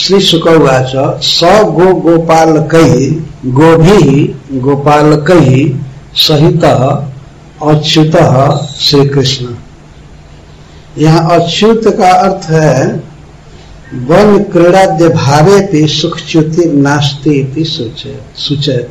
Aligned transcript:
श्री 0.00 0.18
सुकौवाच 0.20 0.92
स 1.22 1.44
गो 1.70 1.92
गोपाल 1.94 2.58
कही 2.66 3.08
गोभी 3.56 4.22
गोपाल 4.60 5.14
कही 5.28 5.64
सहित 6.18 6.64
अच्युत 6.64 8.16
श्री 8.78 9.08
कृष्ण 9.08 9.54
यहाँ 10.98 11.38
अच्युत 11.38 11.88
का 11.98 12.12
अर्थ 12.20 12.48
है 12.50 12.86
वन 14.08 14.38
क्रीड़ाद्य 14.52 15.08
भावे 15.10 15.60
भी 15.72 15.86
सुखच्युति 15.90 16.64
नास्ती 16.78 17.64
सूचित 17.64 18.91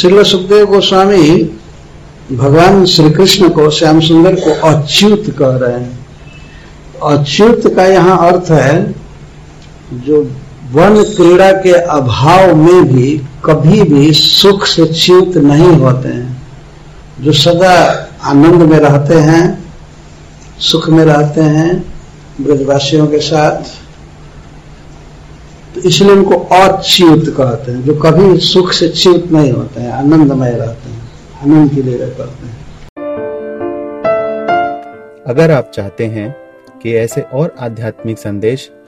श्रील 0.00 0.22
सुखदेव 0.24 0.66
गोस्वामी 0.66 1.28
भगवान 2.32 2.84
श्री 2.86 3.10
कृष्ण 3.12 3.48
को 3.50 3.70
श्याम 3.70 4.00
सुंदर 4.00 4.40
को 4.40 4.58
अच्युत 4.68 5.30
कह 5.38 5.56
रहे 5.56 5.80
हैं 5.80 5.98
अच्युत 7.12 7.72
का 7.76 7.86
यहाँ 7.86 8.18
अर्थ 8.28 8.50
है 8.50 9.03
जो 10.00 10.22
वन 10.72 11.02
क्रीड़ा 11.16 11.50
के 11.62 11.72
अभाव 11.72 12.54
में 12.56 12.84
भी 12.86 13.10
कभी 13.44 13.82
भी 13.82 14.12
सुख 14.12 14.64
से 14.66 14.86
च्युत 14.94 15.36
नहीं 15.44 15.72
होते 15.78 16.08
हैं 16.08 16.42
जो 17.20 17.32
सदा 17.34 17.74
आनंद 18.24 18.62
में 18.62 18.78
रहते 18.78 19.14
हैं 19.22 19.42
सुख 20.62 20.88
में 20.88 21.04
रहते 21.04 21.40
हैं 21.50 21.70
ब्रजवासियों 22.40 23.06
के 23.06 23.18
साथ 23.20 23.72
तो 25.74 25.80
इसलिए 25.80 26.12
उनको 26.12 26.36
अच्युत 26.56 27.28
कहते 27.36 27.72
हैं 27.72 27.82
जो 27.84 27.94
कभी 28.00 28.38
सुख 28.42 28.72
से 28.72 28.88
च्युत 28.88 29.30
नहीं 29.32 29.52
होते 29.52 29.80
हैं 29.80 29.92
आनंदमय 29.92 30.52
रहते 30.52 30.90
हैं 30.90 31.02
आनंद 31.42 31.74
के 31.74 31.82
लिए 31.82 31.98
करते 31.98 32.46
हैं 32.46 32.62
अगर 35.26 35.50
आप 35.50 35.70
चाहते 35.74 36.06
हैं 36.06 36.30
कि 36.82 36.94
ऐसे 36.94 37.20
और 37.34 37.54
आध्यात्मिक 37.60 38.18
संदेश 38.18 38.70